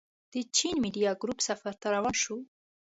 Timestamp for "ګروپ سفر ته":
1.21-1.87